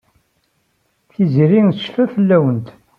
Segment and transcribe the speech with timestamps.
[1.11, 2.67] Tiziri tecfa fell-awent.